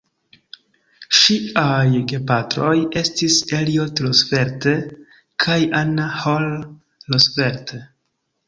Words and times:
Ŝiaj 1.17 1.99
gepatroj 2.11 2.73
estis 3.01 3.37
Elliott 3.59 4.03
Roosevelt 4.07 4.67
kaj 5.45 5.61
Anna 5.83 6.11
Hall 6.25 6.51
Roosevelt. 7.13 7.77